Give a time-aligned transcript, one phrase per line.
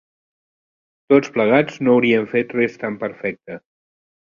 [1.13, 3.63] Tots plegats, no haurien fet res tan perfecte